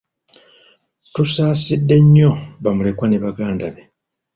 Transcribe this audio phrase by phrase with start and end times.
[1.13, 2.31] Tusaasidde nnyo
[2.63, 3.81] bamulekwa ne Baganda be.